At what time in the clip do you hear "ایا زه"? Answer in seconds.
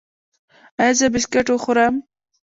0.81-1.05